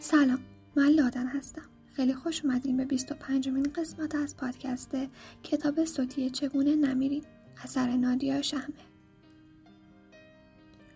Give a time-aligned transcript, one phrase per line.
[0.00, 0.38] سلام
[0.76, 1.62] من لادن هستم.
[1.92, 4.96] خیلی خوش اومدین به 25 مین قسمت از پادکست
[5.42, 7.22] کتاب صوتی چگونه نمیریم.
[7.64, 8.74] اثر نادیا شهمه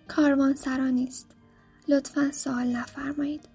[0.09, 1.37] کاروان سرا نیست.
[1.89, 3.49] لطفا سوال نفرمایید.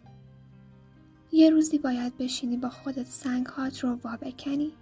[1.31, 4.73] یه روزی باید بشینی با خودت سنگ هات رو وا بکنی.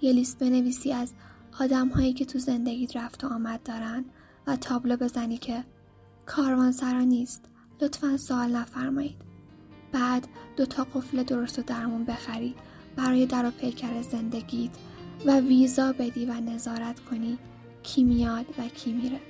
[0.00, 1.12] یه لیست بنویسی از
[1.60, 4.04] آدم هایی که تو زندگیت رفت و آمد دارن
[4.46, 5.64] و تابلو بزنی که
[6.26, 7.44] کاروان سرا نیست.
[7.80, 9.35] لطفا سوال نفرمایید.
[9.96, 12.54] بعد دو تا قفل درست و درمون بخری
[12.96, 14.70] برای در و پیکر زندگیت
[15.26, 17.38] و ویزا بدی و نظارت کنی.
[17.82, 19.20] کی میاد و کی میره.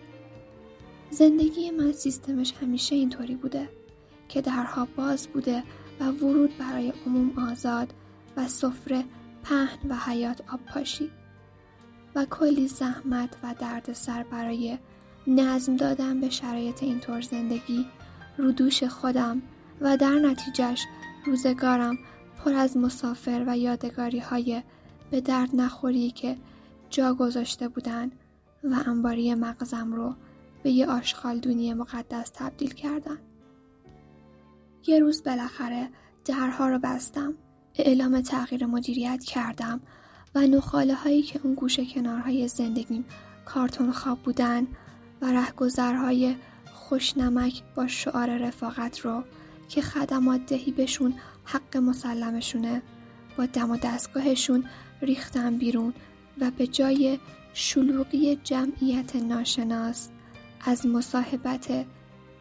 [1.11, 3.69] زندگی من سیستمش همیشه اینطوری بوده
[4.29, 5.63] که درها باز بوده
[6.01, 7.95] و ورود برای عموم آزاد
[8.37, 9.05] و سفره
[9.43, 11.11] پهن و حیات آب پاشی.
[12.15, 14.79] و کلی زحمت و دردسر برای
[15.27, 17.87] نظم دادن به شرایط اینطور زندگی
[18.39, 19.43] رو دوش خودم
[19.81, 20.85] و در نتیجهش
[21.27, 21.99] روزگارم
[22.45, 24.63] پر از مسافر و یادگاری های
[25.11, 26.37] به درد نخوری که
[26.91, 28.11] جا گذاشته بودن
[28.65, 30.15] و انباری مغزم رو
[30.63, 33.19] به یه آشغالدونی مقدس تبدیل کردن.
[34.87, 35.89] یه روز بالاخره
[36.25, 37.35] درها رو بستم
[37.75, 39.81] اعلام تغییر مدیریت کردم
[40.35, 43.05] و نخاله هایی که اون گوشه کنارهای زندگیم
[43.45, 44.67] کارتون خواب بودن
[45.23, 46.37] و رهگذرهای
[46.73, 49.23] خوشنمک با شعار رفاقت رو
[49.69, 51.15] که خدمات دهی بهشون
[51.45, 52.83] حق مسلمشونه
[53.39, 54.65] با دم و دستگاهشون
[55.03, 55.95] ریختم بیرون
[56.41, 57.19] و به جای
[57.55, 60.09] شلوغی جمعیت ناشناس
[60.61, 61.87] از مصاحبت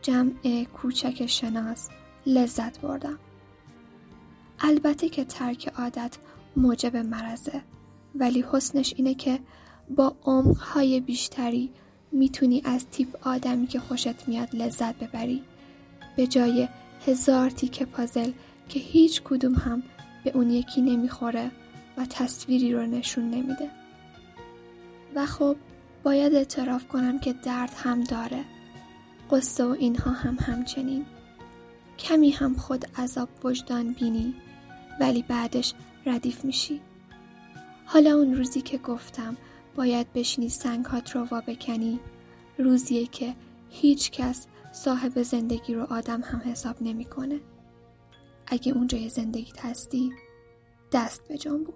[0.02, 1.90] جمع کوچک شناس
[2.26, 3.20] لذت بردم.
[4.60, 6.17] البته که ترک عادت
[6.56, 7.62] موجب مرزه
[8.16, 9.39] ولی حسنش اینه که
[9.89, 11.72] با عمقهای بیشتری
[12.12, 15.44] می‌تونی از تیپ آدمی که خوشت میاد لذت ببری
[16.16, 16.67] به جای
[17.06, 18.31] هزار تیکه پازل
[18.70, 19.84] که هیچ کدوم هم
[20.23, 21.52] به اون یکی نمی‌خوره
[21.98, 23.70] و تصویری رو نشون نمیده.
[25.16, 25.55] و خب
[26.04, 28.43] باید اعتراف کنم که درد هم داره.
[29.32, 31.05] قصه و اینها هم همچنین.
[31.99, 34.36] کمی هم خود عذاب وجدان بینی
[34.99, 35.73] ولی بعدش
[36.05, 36.82] ردیف میشی.
[37.86, 39.37] حالا اون روزی که گفتم
[39.76, 41.99] باید بشینی سنگهات رو وا بکنی
[42.58, 43.36] روزیه که
[43.70, 47.39] هیچ کس صاحب زندگی رو آدم هم حساب نمی‌کنه.
[48.47, 50.11] اگه اونجای زندگیت هستی
[50.91, 51.67] دست به جان.